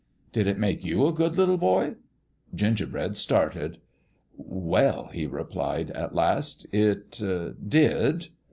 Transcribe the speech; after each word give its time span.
"Did 0.33 0.47
it 0.47 0.57
make 0.57 0.83
you 0.83 1.05
a 1.05 1.13
good 1.13 1.37
little 1.37 1.59
boy?" 1.59 1.93
Gingerbread 2.55 3.15
started. 3.15 3.77
"Well," 4.35 5.09
he 5.13 5.27
replied, 5.27 5.91
at 5.91 6.15
last," 6.15 6.65
it 6.73 7.21
did." 7.69 8.29